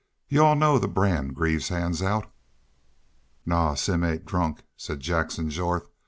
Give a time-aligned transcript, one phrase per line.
[0.27, 2.33] "You all know the brand Greaves hands out."
[3.45, 5.89] "Naw, Simm ain't drunk," said Jackson Jorth.